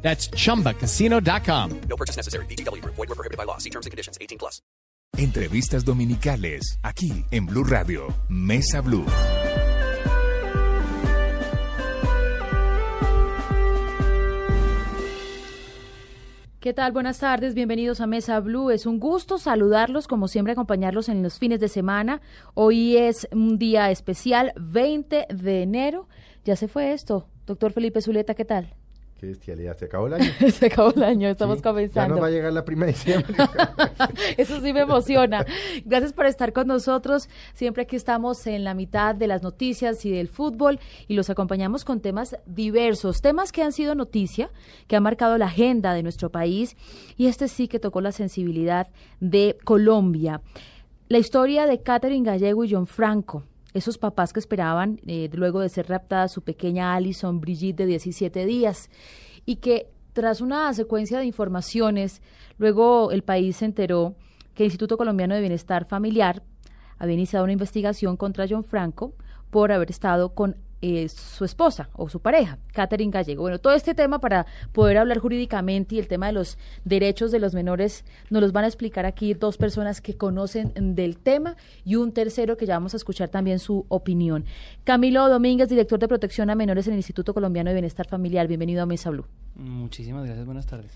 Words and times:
That's 0.00 0.30
chumbacasino.com. 0.30 1.80
No 1.88 1.96
purchase 1.96 2.16
necessary. 2.16 2.46
BGW. 2.46 2.82
Void 2.84 2.96
were 2.96 3.14
prohibited 3.14 3.36
by 3.36 3.44
law. 3.44 3.58
See 3.58 3.70
terms 3.70 3.84
and 3.84 3.90
conditions. 3.90 4.16
18 4.18 4.38
plus. 4.38 4.62
Entrevistas 5.16 5.84
dominicales, 5.84 6.78
aquí 6.82 7.24
en 7.32 7.46
Blue 7.46 7.64
Radio, 7.64 8.14
Mesa 8.28 8.80
Blue. 8.80 9.04
¿Qué 16.60 16.74
tal? 16.74 16.92
Buenas 16.92 17.18
tardes, 17.18 17.54
bienvenidos 17.54 18.00
a 18.00 18.06
Mesa 18.06 18.38
Blue. 18.40 18.70
Es 18.70 18.84
un 18.84 19.00
gusto 19.00 19.38
saludarlos, 19.38 20.06
como 20.06 20.28
siempre, 20.28 20.52
acompañarlos 20.52 21.08
en 21.08 21.22
los 21.22 21.38
fines 21.38 21.60
de 21.60 21.68
semana. 21.68 22.20
Hoy 22.54 22.96
es 22.96 23.26
un 23.32 23.58
día 23.58 23.90
especial, 23.90 24.52
20 24.56 25.26
de 25.30 25.62
enero. 25.62 26.08
Ya 26.44 26.56
se 26.56 26.68
fue 26.68 26.92
esto. 26.92 27.28
Doctor 27.46 27.72
Felipe 27.72 28.02
Zuleta, 28.02 28.34
¿qué 28.34 28.44
tal? 28.44 28.74
Qué 29.18 29.26
bestialidad, 29.26 29.76
se 29.76 29.86
acabó 29.86 30.06
el 30.06 30.14
año. 30.14 30.30
se 30.52 30.66
acabó 30.66 30.92
el 30.94 31.02
año, 31.02 31.28
estamos 31.28 31.58
Sí, 31.58 31.62
comenzando. 31.64 32.14
Ya 32.14 32.20
nos 32.20 32.22
va 32.22 32.28
a 32.28 32.30
llegar 32.30 32.52
la 32.52 32.64
primera 32.64 32.92
diciembre. 32.92 33.34
Eso 34.36 34.60
sí 34.60 34.72
me 34.72 34.80
emociona. 34.80 35.44
Gracias 35.84 36.12
por 36.12 36.26
estar 36.26 36.52
con 36.52 36.68
nosotros. 36.68 37.28
Siempre 37.52 37.82
aquí 37.82 37.96
estamos 37.96 38.46
en 38.46 38.62
la 38.62 38.74
mitad 38.74 39.16
de 39.16 39.26
las 39.26 39.42
noticias 39.42 40.04
y 40.04 40.12
del 40.12 40.28
fútbol 40.28 40.78
y 41.08 41.14
los 41.14 41.30
acompañamos 41.30 41.84
con 41.84 42.00
temas 42.00 42.36
diversos, 42.46 43.20
temas 43.20 43.50
que 43.50 43.62
han 43.62 43.72
sido 43.72 43.96
noticia, 43.96 44.50
que 44.86 44.94
han 44.94 45.02
marcado 45.02 45.36
la 45.36 45.46
agenda 45.46 45.94
de 45.94 46.04
nuestro 46.04 46.30
país 46.30 46.76
y 47.16 47.26
este 47.26 47.48
sí 47.48 47.66
que 47.66 47.80
tocó 47.80 48.00
la 48.00 48.12
sensibilidad 48.12 48.86
de 49.18 49.58
Colombia. 49.64 50.42
La 51.08 51.18
historia 51.18 51.66
de 51.66 51.82
Catherine 51.82 52.24
Gallego 52.24 52.62
y 52.62 52.72
John 52.72 52.86
Franco. 52.86 53.42
Esos 53.78 53.96
papás 53.96 54.32
que 54.32 54.40
esperaban, 54.40 55.00
eh, 55.06 55.30
luego 55.32 55.60
de 55.60 55.68
ser 55.68 55.88
raptada 55.88 56.26
su 56.26 56.42
pequeña 56.42 56.96
Alison 56.96 57.40
Brigitte 57.40 57.76
de 57.76 57.86
17 57.86 58.44
días, 58.44 58.90
y 59.46 59.56
que 59.56 59.88
tras 60.14 60.40
una 60.40 60.74
secuencia 60.74 61.20
de 61.20 61.26
informaciones, 61.26 62.20
luego 62.58 63.12
el 63.12 63.22
país 63.22 63.58
se 63.58 63.66
enteró 63.66 64.16
que 64.54 64.64
el 64.64 64.66
Instituto 64.66 64.98
Colombiano 64.98 65.36
de 65.36 65.40
Bienestar 65.42 65.86
Familiar 65.86 66.42
había 66.98 67.14
iniciado 67.14 67.44
una 67.44 67.52
investigación 67.52 68.16
contra 68.16 68.46
John 68.50 68.64
Franco 68.64 69.14
por 69.50 69.70
haber 69.70 69.90
estado 69.90 70.34
con 70.34 70.56
eh, 70.80 71.08
su 71.08 71.44
esposa 71.44 71.88
o 71.94 72.08
su 72.08 72.20
pareja, 72.20 72.58
Catherine 72.72 73.10
Gallego. 73.10 73.42
Bueno, 73.42 73.58
todo 73.58 73.72
este 73.72 73.94
tema 73.94 74.20
para 74.20 74.46
poder 74.72 74.98
hablar 74.98 75.18
jurídicamente 75.18 75.96
y 75.96 75.98
el 75.98 76.06
tema 76.06 76.26
de 76.26 76.32
los 76.32 76.56
derechos 76.84 77.32
de 77.32 77.40
los 77.40 77.52
menores 77.52 78.04
nos 78.30 78.42
los 78.42 78.52
van 78.52 78.64
a 78.64 78.68
explicar 78.68 79.04
aquí 79.04 79.34
dos 79.34 79.56
personas 79.56 80.00
que 80.00 80.16
conocen 80.16 80.72
del 80.94 81.18
tema 81.18 81.56
y 81.84 81.96
un 81.96 82.12
tercero 82.12 82.56
que 82.56 82.66
ya 82.66 82.74
vamos 82.74 82.94
a 82.94 82.96
escuchar 82.96 83.28
también 83.28 83.58
su 83.58 83.86
opinión. 83.88 84.44
Camilo 84.84 85.28
Domínguez, 85.28 85.68
director 85.68 85.98
de 85.98 86.06
protección 86.06 86.48
a 86.50 86.54
menores 86.54 86.86
en 86.86 86.92
el 86.92 86.98
Instituto 87.00 87.34
Colombiano 87.34 87.70
de 87.70 87.74
Bienestar 87.74 88.06
Familiar. 88.06 88.46
Bienvenido 88.46 88.82
a 88.82 88.86
Mesa 88.86 89.10
Blue. 89.10 89.26
Muchísimas 89.56 90.24
gracias, 90.24 90.46
buenas 90.46 90.66
tardes. 90.66 90.92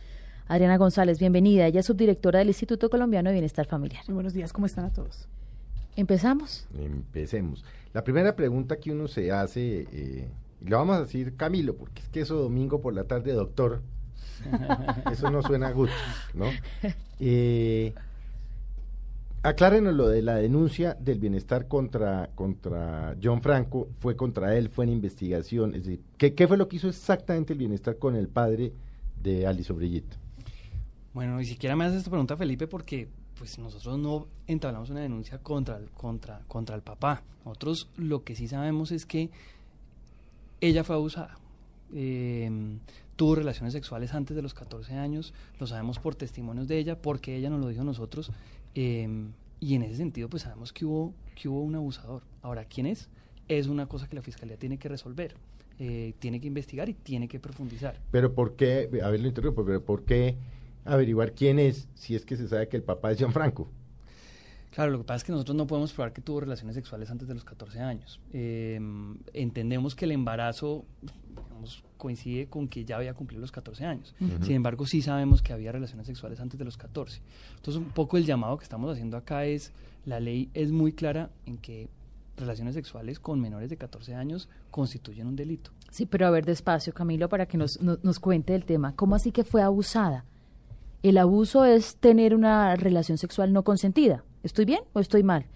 Adriana 0.46 0.76
González, 0.76 1.18
bienvenida. 1.18 1.66
Ella 1.66 1.80
es 1.80 1.86
subdirectora 1.86 2.38
del 2.38 2.48
Instituto 2.48 2.88
Colombiano 2.88 3.30
de 3.30 3.34
Bienestar 3.34 3.66
Familiar. 3.66 4.04
Muy 4.06 4.14
buenos 4.14 4.32
días, 4.32 4.52
¿cómo 4.52 4.66
están 4.66 4.84
a 4.84 4.92
todos? 4.92 5.28
Empezamos. 5.96 6.66
Empecemos. 6.78 7.64
La 7.92 8.02
primera 8.02 8.34
pregunta 8.34 8.76
que 8.76 8.90
uno 8.90 9.08
se 9.08 9.30
hace, 9.30 9.86
eh, 9.92 10.28
y 10.60 10.64
le 10.64 10.74
vamos 10.74 10.96
a 10.96 11.00
decir 11.00 11.36
Camilo, 11.36 11.76
porque 11.76 12.02
es 12.02 12.08
que 12.08 12.20
eso 12.20 12.36
domingo 12.36 12.80
por 12.80 12.94
la 12.94 13.04
tarde, 13.04 13.32
doctor, 13.32 13.82
eso 15.12 15.30
no 15.30 15.42
suena 15.42 15.68
a 15.68 15.72
gusto, 15.72 15.94
¿no? 16.34 16.46
Eh, 17.20 17.92
aclárenos 19.42 19.94
lo 19.94 20.08
de 20.08 20.22
la 20.22 20.36
denuncia 20.36 20.94
del 20.94 21.18
bienestar 21.18 21.68
contra, 21.68 22.30
contra 22.34 23.14
John 23.22 23.42
Franco, 23.42 23.88
fue 23.98 24.16
contra 24.16 24.56
él, 24.56 24.70
fue 24.70 24.86
en 24.86 24.92
investigación, 24.92 25.74
es 25.74 25.84
decir, 25.84 26.00
¿qué, 26.16 26.34
qué 26.34 26.48
fue 26.48 26.56
lo 26.56 26.68
que 26.68 26.76
hizo 26.76 26.88
exactamente 26.88 27.52
el 27.52 27.58
bienestar 27.58 27.98
con 27.98 28.16
el 28.16 28.28
padre 28.28 28.72
de 29.22 29.46
Alison 29.46 29.76
Brigitte? 29.76 30.16
Bueno, 31.12 31.36
ni 31.36 31.44
siquiera 31.44 31.76
me 31.76 31.84
haces 31.84 31.98
esta 31.98 32.10
pregunta, 32.10 32.36
Felipe, 32.38 32.66
porque 32.66 33.08
pues 33.42 33.58
nosotros 33.58 33.98
no 33.98 34.28
entablamos 34.46 34.90
una 34.90 35.00
denuncia 35.00 35.38
contra 35.38 35.76
el, 35.76 35.90
contra, 35.90 36.42
contra 36.46 36.76
el 36.76 36.82
papá. 36.82 37.24
Nosotros 37.44 37.88
lo 37.96 38.22
que 38.22 38.36
sí 38.36 38.46
sabemos 38.46 38.92
es 38.92 39.04
que 39.04 39.30
ella 40.60 40.84
fue 40.84 40.94
abusada. 40.94 41.36
Eh, 41.92 42.48
tuvo 43.16 43.34
relaciones 43.34 43.72
sexuales 43.72 44.14
antes 44.14 44.36
de 44.36 44.42
los 44.42 44.54
14 44.54 44.94
años, 44.94 45.34
lo 45.58 45.66
sabemos 45.66 45.98
por 45.98 46.14
testimonios 46.14 46.68
de 46.68 46.78
ella, 46.78 47.02
porque 47.02 47.34
ella 47.34 47.50
nos 47.50 47.58
lo 47.58 47.66
dijo 47.66 47.80
a 47.80 47.84
nosotros, 47.84 48.30
eh, 48.76 49.08
y 49.58 49.74
en 49.74 49.82
ese 49.82 49.96
sentido 49.96 50.28
pues 50.28 50.44
sabemos 50.44 50.72
que 50.72 50.84
hubo, 50.84 51.12
que 51.34 51.48
hubo 51.48 51.62
un 51.62 51.74
abusador. 51.74 52.22
Ahora, 52.42 52.66
¿quién 52.66 52.86
es? 52.86 53.08
Es 53.48 53.66
una 53.66 53.86
cosa 53.86 54.08
que 54.08 54.14
la 54.14 54.22
Fiscalía 54.22 54.56
tiene 54.56 54.78
que 54.78 54.88
resolver, 54.88 55.34
eh, 55.80 56.14
tiene 56.20 56.40
que 56.40 56.46
investigar 56.46 56.88
y 56.88 56.94
tiene 56.94 57.26
que 57.26 57.40
profundizar. 57.40 57.98
Pero 58.12 58.36
¿por 58.36 58.54
qué, 58.54 58.88
a 59.02 59.10
ver, 59.10 59.18
lo 59.18 59.26
interrumpo, 59.26 59.64
pero 59.64 59.84
¿por 59.84 60.04
qué 60.04 60.36
averiguar 60.84 61.32
quién 61.32 61.58
es 61.58 61.88
si 61.94 62.14
es 62.14 62.24
que 62.24 62.36
se 62.36 62.48
sabe 62.48 62.68
que 62.68 62.76
el 62.76 62.82
papá 62.82 63.12
es 63.12 63.18
John 63.20 63.32
Franco? 63.32 63.68
Claro, 64.72 64.90
lo 64.90 64.98
que 64.98 65.04
pasa 65.04 65.18
es 65.18 65.24
que 65.24 65.32
nosotros 65.32 65.54
no 65.54 65.66
podemos 65.66 65.92
probar 65.92 66.14
que 66.14 66.22
tuvo 66.22 66.40
relaciones 66.40 66.74
sexuales 66.74 67.10
antes 67.10 67.28
de 67.28 67.34
los 67.34 67.44
14 67.44 67.80
años. 67.80 68.20
Eh, 68.32 68.80
entendemos 69.34 69.94
que 69.94 70.06
el 70.06 70.12
embarazo 70.12 70.86
digamos, 71.28 71.84
coincide 71.98 72.46
con 72.46 72.68
que 72.68 72.84
ya 72.84 72.96
había 72.96 73.12
cumplido 73.12 73.42
los 73.42 73.52
14 73.52 73.84
años. 73.84 74.14
Sin 74.18 74.52
embargo, 74.52 74.86
sí 74.86 75.02
sabemos 75.02 75.42
que 75.42 75.52
había 75.52 75.72
relaciones 75.72 76.06
sexuales 76.06 76.40
antes 76.40 76.58
de 76.58 76.64
los 76.64 76.78
14. 76.78 77.20
Entonces, 77.56 77.82
un 77.82 77.90
poco 77.90 78.16
el 78.16 78.24
llamado 78.24 78.56
que 78.56 78.64
estamos 78.64 78.90
haciendo 78.90 79.18
acá 79.18 79.44
es, 79.44 79.72
la 80.06 80.20
ley 80.20 80.50
es 80.54 80.72
muy 80.72 80.92
clara 80.92 81.30
en 81.44 81.58
que 81.58 81.90
relaciones 82.38 82.74
sexuales 82.74 83.20
con 83.20 83.40
menores 83.40 83.68
de 83.68 83.76
14 83.76 84.14
años 84.14 84.48
constituyen 84.70 85.26
un 85.26 85.36
delito. 85.36 85.70
Sí, 85.90 86.06
pero 86.06 86.26
a 86.26 86.30
ver 86.30 86.46
despacio, 86.46 86.94
Camilo, 86.94 87.28
para 87.28 87.44
que 87.44 87.58
nos, 87.58 87.80
nos, 87.82 88.02
nos 88.02 88.18
cuente 88.18 88.54
el 88.54 88.64
tema. 88.64 88.96
¿Cómo 88.96 89.14
así 89.14 89.32
que 89.32 89.44
fue 89.44 89.60
abusada? 89.60 90.24
El 91.02 91.18
abuso 91.18 91.64
es 91.64 91.96
tener 91.96 92.32
una 92.32 92.76
relación 92.76 93.18
sexual 93.18 93.52
no 93.52 93.64
consentida. 93.64 94.22
¿Estoy 94.44 94.64
bien 94.66 94.82
o 94.92 95.00
estoy 95.00 95.24
mal? 95.24 95.46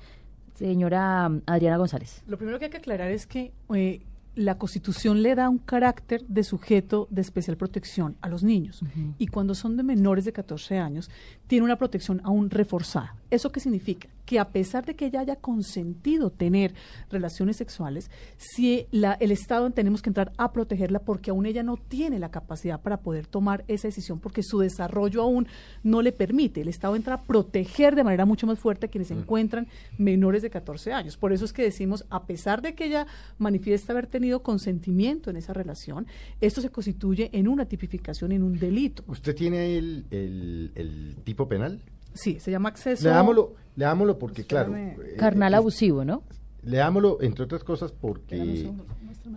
Señora 0.55 1.29
um, 1.29 1.41
Adriana 1.47 1.77
González. 1.77 2.23
Lo 2.27 2.37
primero 2.37 2.59
que 2.59 2.65
hay 2.65 2.71
que 2.73 2.79
aclarar 2.79 3.13
es 3.13 3.29
que 3.29 3.53
eh, 3.73 4.01
la 4.35 4.59
Constitución 4.59 5.23
le 5.23 5.37
da 5.37 5.49
un 5.49 5.59
carácter 5.59 6.25
de 6.27 6.43
sujeto 6.43 7.07
de 7.11 7.21
especial 7.21 7.57
protección 7.57 8.17
a 8.23 8.29
los 8.29 8.43
niños 8.43 8.83
y 9.19 9.29
cuando 9.29 9.55
son 9.55 9.77
de 9.77 9.85
menores 9.85 10.25
de 10.25 10.33
14 10.33 10.79
años 10.79 11.11
tiene 11.47 11.65
una 11.65 11.77
protección 11.77 12.21
aún 12.25 12.51
reforzada. 12.51 13.15
¿Eso 13.31 13.53
qué 13.53 13.61
significa? 13.61 14.09
Que 14.27 14.39
a 14.39 14.51
pesar 14.51 14.85
de 14.85 14.95
que 14.95 15.07
ella 15.07 15.21
haya 15.21 15.37
consentido 15.37 16.31
tener 16.31 16.75
relaciones 17.11 17.57
sexuales, 17.57 18.11
si 18.37 18.87
la, 18.91 19.15
el 19.15 19.31
Estado 19.31 19.71
tenemos 19.71 20.03
que 20.03 20.11
entrar 20.11 20.33
a 20.37 20.53
protegerla 20.53 21.01
porque 21.01 21.31
aún 21.31 21.47
ella 21.47 21.63
no 21.63 21.77
tiene 21.77 22.19
la 22.19 22.31
capacidad 22.31 22.81
para 22.83 22.99
poder 22.99 23.27
tomar 23.27 23.65
esa 23.69 23.89
decisión 23.89 24.21
porque 24.21 24.43
su 24.43 24.59
desarrollo 24.59 25.23
aún 25.23 25.47
no 25.83 26.03
le 26.03 26.13
permite. 26.13 26.61
El 26.61 26.69
Estado 26.69 26.97
entra 26.97 27.15
a 27.15 27.23
proteger 27.23 27.95
de 27.95 28.05
manera 28.05 28.27
mucho 28.27 28.47
más 28.47 28.59
fuerte 28.59 28.87
a 28.87 28.89
quienes 28.91 29.09
se 29.09 29.15
encuentran 29.15 29.69
menores 29.97 30.43
de 30.43 30.51
14 30.51 30.93
años. 30.93 31.17
Por 31.17 31.33
eso 31.33 31.45
es 31.45 31.53
que 31.53 31.63
decimos, 31.63 32.05
a 32.11 32.27
pesar 32.27 32.63
de 32.63 32.75
que 32.75 32.87
ella 32.87 33.07
manifiesta 33.39 33.93
haber 33.93 34.07
tenido 34.07 34.43
consentimiento 34.43 35.31
en 35.31 35.37
esa 35.37 35.53
relación, 35.53 36.07
esto 36.41 36.61
se 36.61 36.71
constituye 36.71 37.31
en 37.33 37.49
una 37.49 37.67
tipificación, 37.67 38.33
en 38.33 38.43
un 38.43 38.59
delito. 38.59 39.05
¿Usted 39.07 39.35
tiene 39.35 39.77
el, 39.77 40.07
el, 40.11 40.73
el 40.75 41.17
tipo 41.25 41.49
penal? 41.49 41.81
Sí, 42.17 42.41
se 42.41 42.51
llama 42.51 42.71
acceso. 42.71 43.05
Leámoslo, 43.09 43.55
leámoslo 43.77 44.19
porque, 44.19 44.45
claro. 44.45 44.75
Espérame. 44.77 45.07
eh, 45.15 45.17
Carnal 45.17 45.53
es- 45.55 45.59
abusivo, 45.59 46.05
¿no? 46.05 46.23
Leámoslo, 46.65 47.19
entre 47.23 47.45
otras 47.45 47.63
cosas, 47.63 47.93
porque, 47.93 48.73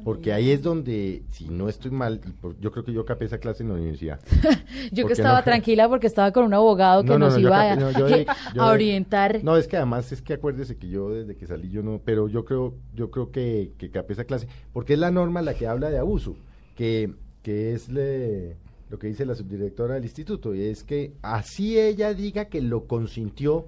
porque 0.03 0.33
ahí 0.33 0.49
es 0.49 0.63
donde, 0.63 1.21
si 1.31 1.47
no 1.47 1.69
estoy 1.69 1.91
mal, 1.91 2.19
yo 2.59 2.71
creo 2.71 2.83
que 2.83 2.91
yo 2.91 3.05
capé 3.05 3.25
esa 3.25 3.37
clase 3.37 3.61
en 3.61 3.69
la 3.69 3.75
universidad. 3.75 4.19
Yo 4.91 5.03
¿Por 5.03 5.09
que 5.09 5.13
estaba 5.13 5.37
no? 5.39 5.43
tranquila 5.43 5.87
porque 5.89 6.07
estaba 6.07 6.31
con 6.31 6.45
un 6.45 6.53
abogado 6.55 7.03
que 7.03 7.09
No, 7.09 7.19
no, 7.19 7.27
nos 7.29 7.37
iba 7.37 7.51
capé- 7.51 7.69
a, 7.71 7.75
no, 7.75 7.91
yo 7.91 8.05
de- 8.07 8.25
yo 8.55 8.63
a 8.63 8.65
de- 8.69 8.71
orientar. 8.73 9.43
No, 9.43 9.57
es 9.57 9.67
que 9.67 9.77
además 9.77 10.11
es 10.11 10.21
que 10.23 10.33
acuérdese 10.33 10.77
que 10.77 10.89
yo 10.89 11.11
desde 11.11 11.35
que 11.35 11.45
salí 11.45 11.69
yo 11.69 11.83
no, 11.83 12.01
pero 12.03 12.27
yo 12.27 12.45
creo, 12.45 12.73
yo 12.95 13.11
creo 13.11 13.29
que, 13.31 13.73
que 13.77 13.91
capé 13.91 14.13
esa 14.13 14.23
clase, 14.23 14.47
porque 14.73 14.93
es 14.93 14.99
la 14.99 15.11
norma 15.11 15.41
la 15.43 15.53
que 15.53 15.67
habla 15.67 15.91
de 15.91 15.99
abuso, 15.99 16.35
que, 16.75 17.13
que 17.43 17.73
es 17.73 17.89
le- 17.89 18.57
lo 18.89 18.97
que 18.97 19.07
dice 19.07 19.25
la 19.25 19.35
subdirectora 19.35 19.95
del 19.95 20.03
instituto, 20.03 20.55
y 20.55 20.63
es 20.63 20.83
que 20.83 21.13
así 21.21 21.79
ella 21.79 22.13
diga 22.13 22.45
que 22.45 22.61
lo 22.61 22.87
consintió, 22.87 23.67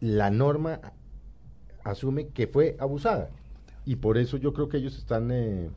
la 0.00 0.30
norma 0.30 0.80
asume 1.84 2.28
que 2.28 2.48
fue 2.48 2.76
abusada. 2.80 3.30
Y 3.84 3.96
por 3.96 4.18
eso 4.18 4.36
yo 4.36 4.52
creo 4.52 4.68
que 4.68 4.78
ellos 4.78 4.96
están, 4.96 5.30
eh, 5.30 5.70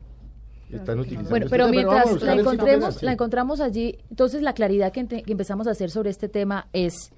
están 0.70 0.98
utilizando. 0.98 1.30
Bueno, 1.30 1.46
este 1.46 1.56
pero 1.56 1.70
tema. 1.70 1.76
mientras 1.76 2.10
buscar 2.10 2.34
la 2.34 2.42
encontremos, 2.42 2.94
sí. 2.96 3.06
la 3.06 3.12
encontramos 3.12 3.60
allí, 3.60 3.98
entonces 4.10 4.42
la 4.42 4.54
claridad 4.54 4.92
que, 4.92 5.06
que 5.06 5.32
empezamos 5.32 5.66
a 5.68 5.70
hacer 5.70 5.90
sobre 5.90 6.10
este 6.10 6.28
tema 6.28 6.68
es 6.72 7.12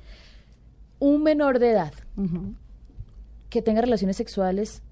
Un 0.98 1.22
menor 1.22 1.58
de 1.58 1.70
edad 1.70 1.92
que 3.48 3.62
tenga 3.62 3.80
relaciones 3.80 4.16
sexuales 4.16 4.82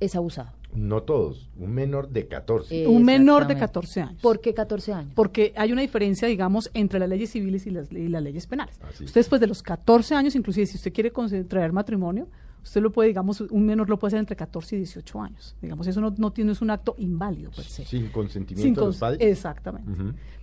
es 0.00 0.16
abusado. 0.16 0.59
No 0.74 1.02
todos, 1.02 1.48
un 1.58 1.72
menor 1.72 2.08
de 2.10 2.28
14. 2.28 2.84
Eh, 2.84 2.86
Un 2.86 3.04
menor 3.04 3.46
de 3.48 3.54
Exactamente. 3.54 3.60
14 3.88 4.00
años. 4.02 4.22
¿Por 4.22 4.40
qué 4.40 4.54
14 4.54 4.92
años? 4.92 5.12
Porque 5.16 5.52
hay 5.56 5.72
una 5.72 5.82
diferencia, 5.82 6.28
digamos, 6.28 6.70
entre 6.74 7.00
las 7.00 7.08
leyes 7.08 7.30
civiles 7.30 7.66
y 7.66 7.70
las, 7.70 7.90
y 7.90 8.08
las 8.08 8.22
leyes 8.22 8.46
penales. 8.46 8.78
Así. 8.82 9.04
Usted 9.04 9.20
después 9.20 9.40
de 9.40 9.48
los 9.48 9.62
14 9.62 10.14
años, 10.14 10.36
inclusive 10.36 10.66
si 10.66 10.76
usted 10.76 10.92
quiere 10.92 11.12
conce- 11.12 11.42
traer 11.46 11.72
matrimonio, 11.72 12.28
usted 12.62 12.80
lo 12.82 12.92
puede, 12.92 13.08
digamos, 13.08 13.40
un 13.40 13.66
menor 13.66 13.88
lo 13.88 13.98
puede 13.98 14.10
hacer 14.10 14.20
entre 14.20 14.36
14 14.36 14.76
y 14.76 14.78
18 14.78 15.20
años. 15.20 15.56
Digamos, 15.60 15.86
eso 15.88 16.00
no, 16.00 16.14
no 16.16 16.30
tiene 16.32 16.52
es 16.52 16.60
un 16.62 16.70
acto 16.70 16.94
inválido 16.98 17.50
per 17.50 17.64
se. 17.64 17.84
Sin 17.84 18.08
consentimiento 18.08 18.62
Sin 18.66 18.74
de 18.74 18.80
los 18.86 18.96
padres. 18.98 19.20
Exactamente. 19.20 19.90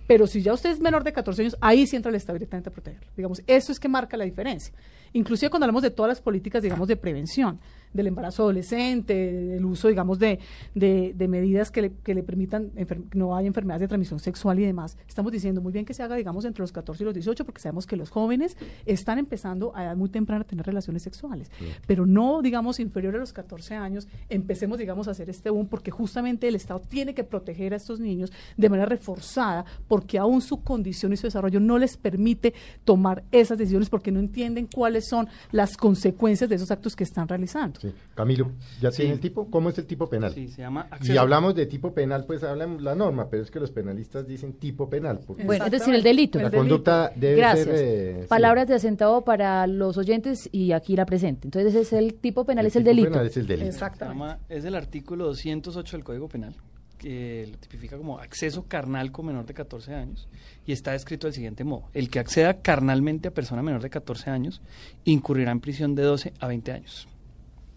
Pero 0.08 0.26
si 0.26 0.42
ya 0.42 0.54
usted 0.54 0.70
es 0.70 0.80
menor 0.80 1.04
de 1.04 1.12
14 1.12 1.42
años, 1.42 1.56
ahí 1.60 1.86
sí 1.86 1.94
entra 1.94 2.08
el 2.08 2.16
Estado 2.16 2.38
directamente 2.38 2.70
a 2.70 2.72
protegerlo. 2.72 3.06
Digamos, 3.14 3.42
eso 3.46 3.70
es 3.70 3.78
que 3.78 3.88
marca 3.88 4.16
la 4.16 4.24
diferencia. 4.24 4.74
Inclusive 5.12 5.50
cuando 5.50 5.64
hablamos 5.64 5.82
de 5.82 5.90
todas 5.90 6.08
las 6.08 6.20
políticas, 6.20 6.62
digamos, 6.62 6.88
de 6.88 6.96
prevención, 6.96 7.60
del 7.92 8.08
embarazo 8.08 8.42
adolescente, 8.42 9.14
del 9.14 9.64
uso, 9.64 9.88
digamos, 9.88 10.18
de, 10.18 10.38
de, 10.74 11.12
de 11.14 11.28
medidas 11.28 11.70
que 11.70 11.82
le, 11.82 11.92
que 12.04 12.14
le 12.14 12.22
permitan 12.22 12.70
que 12.70 12.98
no 13.14 13.36
haya 13.36 13.46
enfermedades 13.46 13.80
de 13.82 13.88
transmisión 13.88 14.20
sexual 14.20 14.58
y 14.58 14.66
demás, 14.66 14.96
estamos 15.08 15.32
diciendo 15.32 15.60
muy 15.60 15.72
bien 15.72 15.84
que 15.84 15.94
se 15.94 16.02
haga, 16.02 16.16
digamos, 16.16 16.44
entre 16.44 16.62
los 16.62 16.72
14 16.72 17.02
y 17.02 17.06
los 17.06 17.14
18, 17.14 17.44
porque 17.44 17.60
sabemos 17.60 17.86
que 17.86 17.96
los 17.96 18.10
jóvenes 18.10 18.56
están 18.84 19.18
empezando 19.18 19.72
a 19.74 19.84
edad 19.84 19.96
muy 19.96 20.08
temprana 20.08 20.42
a 20.42 20.46
tener 20.46 20.66
relaciones 20.66 21.02
sexuales. 21.02 21.50
Pero 21.86 22.06
no, 22.06 22.42
digamos, 22.42 22.80
inferior 22.80 23.16
a 23.16 23.18
los 23.18 23.32
14 23.32 23.74
años, 23.74 24.06
empecemos, 24.28 24.78
digamos, 24.78 25.08
a 25.08 25.12
hacer 25.12 25.30
este 25.30 25.50
boom, 25.50 25.66
porque 25.66 25.90
justamente 25.90 26.48
el 26.48 26.54
Estado 26.54 26.80
tiene 26.80 27.14
que 27.14 27.24
proteger 27.24 27.72
a 27.72 27.76
estos 27.76 28.00
niños 28.00 28.32
de 28.56 28.68
manera 28.68 28.86
reforzada, 28.86 29.64
porque 29.98 30.18
aún 30.18 30.40
su 30.40 30.62
condición 30.62 31.12
y 31.12 31.16
su 31.16 31.26
desarrollo 31.26 31.58
no 31.60 31.76
les 31.78 31.96
permite 31.96 32.54
tomar 32.84 33.24
esas 33.32 33.58
decisiones 33.58 33.90
porque 33.90 34.12
no 34.12 34.20
entienden 34.20 34.66
cuáles 34.72 35.08
son 35.08 35.28
las 35.50 35.76
consecuencias 35.76 36.48
de 36.48 36.56
esos 36.56 36.70
actos 36.70 36.94
que 36.94 37.04
están 37.04 37.26
realizando. 37.26 37.80
Sí. 37.80 37.92
Camilo, 38.14 38.52
¿ya 38.80 38.90
Sí. 38.92 38.98
tiene 38.98 39.14
el 39.14 39.20
tipo? 39.20 39.50
¿Cómo 39.50 39.70
es 39.70 39.78
el 39.78 39.86
tipo 39.86 40.08
penal? 40.08 40.32
Sí, 40.32 40.48
se 40.48 40.62
llama 40.62 40.86
Y 40.90 40.94
acceso. 40.94 41.20
hablamos 41.20 41.54
de 41.54 41.66
tipo 41.66 41.92
penal, 41.92 42.24
pues 42.26 42.42
hablamos 42.44 42.80
la 42.82 42.94
norma, 42.94 43.28
pero 43.28 43.42
es 43.42 43.50
que 43.50 43.58
los 43.60 43.70
penalistas 43.70 44.26
dicen 44.26 44.52
tipo 44.52 44.88
penal. 44.88 45.20
Porque 45.26 45.44
Bueno, 45.44 45.64
es 45.64 45.70
decir, 45.72 45.94
el 45.94 46.02
delito. 46.02 46.38
la 46.38 46.44
El 46.46 46.50
delito. 46.52 46.62
conducta 46.62 47.12
debe 47.16 47.36
Gracias. 47.36 47.66
ser... 47.66 47.74
eh, 47.76 48.18
sí. 48.22 48.28
Palabras 48.28 48.68
de 48.68 48.74
acentado 48.74 49.24
para 49.24 49.66
los 49.66 49.96
oyentes 49.98 50.48
y 50.52 50.72
aquí 50.72 50.94
la 50.96 51.06
presente. 51.06 51.46
Entonces, 51.48 51.74
ese 51.74 51.80
es 51.82 51.92
el 51.92 52.14
tipo 52.14 52.44
penal, 52.44 52.66
es 52.66 52.76
el 52.76 52.82
tipo 52.84 52.90
delito. 52.90 53.10
penal 53.10 53.26
es 53.26 53.36
el 53.36 53.46
delito. 53.46 53.64
Se 53.64 53.70
Exactamente. 53.70 54.18
llama- 54.20 54.38
es 54.48 54.64
el 54.64 54.74
artículo 54.74 55.26
208 55.26 55.96
del 55.96 56.04
Código 56.04 56.28
Penal, 56.28 56.54
que 56.98 57.48
lo 57.50 57.58
tipifica 57.58 57.96
como 57.96 58.18
acceso 58.18 58.66
carnal 58.66 59.10
con 59.12 59.26
menor 59.26 59.46
de 59.46 59.54
14 59.54 59.94
años, 59.94 60.28
y 60.66 60.72
está 60.72 60.94
escrito 60.94 61.26
del 61.26 61.34
siguiente 61.34 61.64
modo. 61.64 61.88
El 61.94 62.10
que 62.10 62.18
acceda 62.18 62.60
carnalmente 62.60 63.28
a 63.28 63.34
persona 63.34 63.62
menor 63.62 63.80
de 63.80 63.90
14 63.90 64.30
años 64.30 64.60
incurrirá 65.04 65.52
en 65.52 65.60
prisión 65.60 65.94
de 65.94 66.02
12 66.02 66.34
a 66.38 66.46
20 66.46 66.72
años. 66.72 67.08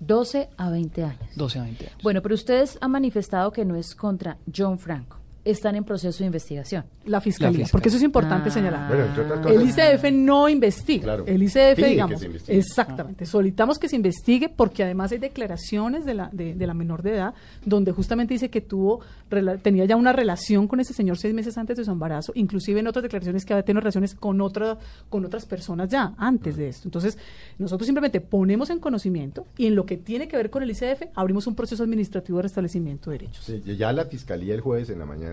12 0.01 0.50
a 0.57 0.69
20 0.69 1.03
años. 1.03 1.29
12 1.35 1.59
a 1.59 1.63
20 1.63 1.85
años. 1.85 2.03
Bueno, 2.03 2.21
pero 2.21 2.35
ustedes 2.35 2.77
han 2.81 2.91
manifestado 2.91 3.51
que 3.51 3.63
no 3.63 3.75
es 3.75 3.95
contra 3.95 4.38
John 4.53 4.79
Franco. 4.79 5.20
Están 5.43 5.75
en 5.75 5.83
proceso 5.83 6.19
de 6.19 6.25
investigación. 6.27 6.85
La 7.05 7.19
fiscalía, 7.19 7.47
La 7.49 7.51
fiscalía. 7.51 7.67
porque 7.71 7.89
eso 7.89 7.97
es 7.97 8.03
importante 8.03 8.49
Ah. 8.49 8.51
señalar. 8.51 8.88
Bueno, 8.88 9.05
entre 9.05 9.23
otras 9.23 9.39
cosas... 9.39 9.57
El 9.57 9.67
ICF 9.69 10.11
no 10.13 10.47
investiga. 10.49 11.03
Claro. 11.03 11.23
El 11.25 11.41
ICF, 11.43 11.75
Pide 11.75 11.85
que 11.88 11.91
digamos, 11.91 12.19
se 12.19 12.25
investigue. 12.27 12.57
exactamente. 12.59 13.25
Solicitamos 13.25 13.79
que 13.79 13.89
se 13.89 13.95
investigue 13.95 14.49
porque 14.49 14.83
además 14.83 15.11
hay 15.11 15.17
declaraciones 15.17 16.05
de 16.05 16.13
la, 16.13 16.29
de, 16.31 16.53
de 16.53 16.67
la 16.67 16.73
menor 16.73 17.01
de 17.01 17.15
edad 17.15 17.33
donde 17.65 17.91
justamente 17.91 18.33
dice 18.35 18.49
que 18.49 18.61
tuvo 18.61 18.99
rela- 19.31 19.59
tenía 19.61 19.85
ya 19.85 19.95
una 19.95 20.13
relación 20.13 20.67
con 20.67 20.79
ese 20.79 20.93
señor 20.93 21.17
seis 21.17 21.33
meses 21.33 21.57
antes 21.57 21.75
de 21.77 21.85
su 21.85 21.91
embarazo, 21.91 22.31
inclusive 22.35 22.79
en 22.79 22.88
otras 22.88 23.03
declaraciones 23.03 23.43
que 23.45 23.53
había 23.53 23.63
tenido 23.63 23.81
relaciones 23.81 24.13
con 24.13 24.41
otra, 24.41 24.77
con 25.09 25.25
otras 25.25 25.45
personas 25.45 25.89
ya 25.89 26.13
antes 26.17 26.55
de 26.55 26.67
esto. 26.69 26.88
Entonces, 26.88 27.17
nosotros 27.57 27.88
simplemente 27.88 28.21
ponemos 28.21 28.69
en 28.69 28.79
conocimiento 28.79 29.47
y 29.57 29.65
en 29.67 29.75
lo 29.75 29.85
que 29.85 29.97
tiene 29.97 30.27
que 30.27 30.38
ver 30.38 30.49
con 30.49 30.61
el 30.63 30.69
ICF 30.71 31.03
abrimos 31.15 31.47
un 31.47 31.55
proceso 31.55 31.83
administrativo 31.83 32.38
de 32.38 32.43
restablecimiento 32.43 33.09
de 33.09 33.17
derechos. 33.17 33.45
Sí, 33.45 33.61
ya 33.77 33.91
la 33.91 34.05
fiscalía 34.05 34.53
el 34.53 34.61
jueves 34.61 34.89
en 34.89 34.99
la 34.99 35.05
mañana 35.05 35.31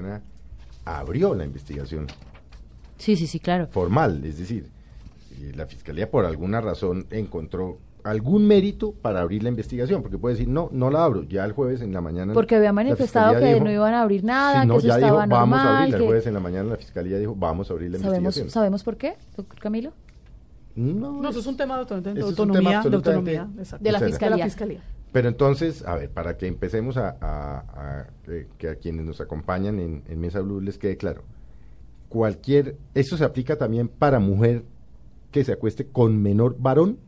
abrió 0.85 1.35
la 1.35 1.45
investigación 1.45 2.06
Sí, 2.97 3.15
sí, 3.17 3.27
sí, 3.27 3.39
claro. 3.41 3.69
formal, 3.71 4.25
es 4.25 4.39
decir, 4.39 4.69
eh, 5.41 5.53
la 5.55 5.67
fiscalía 5.67 6.11
por 6.11 6.25
alguna 6.25 6.61
razón 6.61 7.06
encontró 7.11 7.79
algún 8.05 8.47
mérito 8.47 8.93
para 8.93 9.21
abrir 9.21 9.43
la 9.43 9.50
investigación, 9.50 10.03
porque 10.03 10.19
puede 10.19 10.35
decir, 10.37 10.49
no, 10.49 10.69
no 10.73 10.89
la 10.91 11.05
abro, 11.05 11.25
ya 11.25 11.45
el 11.45 11.53
jueves 11.53 11.81
en 11.83 11.93
la 11.93 12.00
mañana. 12.00 12.33
Porque 12.33 12.56
había 12.56 12.73
manifestado 12.73 13.39
que 13.39 13.45
dijo- 13.55 13.65
no 13.65 13.71
iban 13.71 13.93
a 13.95 14.00
abrir 14.03 14.25
nada, 14.25 14.62
Sí, 14.62 14.69
no, 14.69 14.75
que 14.75 14.79
eso 14.79 14.89
ya 14.89 14.95
estaba 14.95 15.23
dijo, 15.25 15.31
vamos 15.31 15.59
a 15.59 15.62
normal. 15.62 15.77
abrirla, 15.77 15.97
el 15.97 16.03
que- 16.03 16.06
jueves 16.09 16.27
en 16.27 16.35
la 16.35 16.41
mañana 16.41 16.71
la 16.71 16.77
fiscalía 16.77 17.19
dijo, 17.19 17.35
vamos 17.37 17.71
a 17.71 17.75
abrir 17.75 17.91
la 17.91 17.99
¿Sabemos, 17.99 18.19
investigación. 18.19 18.51
¿Sabemos 18.51 18.83
por 18.85 18.97
qué, 18.97 19.17
doctor 19.37 19.61
Camilo? 19.61 19.93
No, 20.75 21.21
No, 21.23 21.29
eso 21.29 21.41
es 21.41 21.47
un 21.47 21.56
tema 21.56 21.75
de, 21.75 21.81
auto- 21.83 22.01
de 22.01 22.11
un 22.11 22.15
tema 22.15 22.27
autonomía, 22.29 22.83
de 22.83 22.97
autonomía. 22.97 23.49
De 23.81 23.93
la 23.93 23.99
fiscalía. 24.01 24.37
De 24.37 24.39
la 24.39 24.44
fiscalía. 24.44 24.81
Pero 25.12 25.28
entonces, 25.28 25.84
a 25.87 25.94
ver, 25.96 26.10
para 26.10 26.37
que 26.37 26.46
empecemos 26.46 26.96
a, 26.96 27.16
a- 27.20 27.58
a- 27.58 28.06
que, 28.25 28.46
que 28.58 28.69
a 28.69 28.75
quienes 28.76 29.06
nos 29.06 29.20
acompañan 29.20 29.78
en, 29.81 30.02
en 30.08 30.20
Mesa 30.20 30.40
Blue 30.40 30.60
les 30.60 30.76
quede 30.78 30.96
claro, 30.96 31.22
cualquier, 32.08 32.76
esto 32.94 33.16
se 33.16 33.25
aplica 33.25 33.56
también 33.56 33.88
para 33.88 34.19
mujer 34.19 34.64
que 35.31 35.44
se 35.44 35.52
acueste 35.52 35.87
con 35.87 36.20
menor 36.20 36.56
varón. 36.58 36.99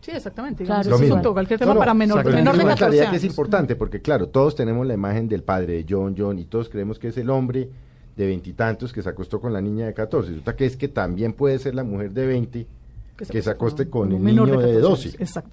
Sí, 0.00 0.10
exactamente. 0.12 0.64
Claro, 0.64 0.82
digamos, 0.84 1.06
eso 1.06 1.16
es 1.16 1.26
cualquier 1.28 1.58
tema 1.58 1.74
no, 1.74 1.80
para 1.80 1.94
menor, 1.94 2.18
exactamente. 2.18 2.42
menor 2.42 2.54
de 2.54 2.58
es 2.60 2.64
una 2.64 2.74
14 2.74 2.84
claridad 2.86 3.02
años. 3.08 3.10
que 3.20 3.26
es 3.26 3.30
importante 3.32 3.76
porque 3.76 4.00
claro, 4.00 4.28
todos 4.28 4.54
tenemos 4.54 4.86
la 4.86 4.94
imagen 4.94 5.28
del 5.28 5.42
padre 5.42 5.72
de 5.74 5.86
John 5.88 6.14
John 6.16 6.38
y 6.38 6.44
todos 6.44 6.68
creemos 6.68 6.98
que 6.98 7.08
es 7.08 7.16
el 7.18 7.30
hombre 7.30 7.68
de 8.16 8.26
veintitantos 8.26 8.92
que 8.92 9.02
se 9.02 9.08
acostó 9.08 9.40
con 9.40 9.52
la 9.52 9.60
niña 9.60 9.86
de 9.86 9.94
14. 9.94 10.28
Resulta 10.28 10.54
que 10.54 10.66
es 10.66 10.76
que 10.76 10.88
también 10.88 11.32
puede 11.32 11.58
ser 11.58 11.74
la 11.74 11.82
mujer 11.82 12.12
de 12.12 12.26
20 12.26 12.66
que 13.16 13.42
se, 13.42 13.50
acueste 13.50 13.88
con, 13.88 14.12
un 14.12 14.28
el 14.28 14.36
niño 14.36 14.44
de 14.44 14.52
14 14.52 14.70
años. 14.70 14.82
12. 14.82 15.08
Exacto. 15.18 15.50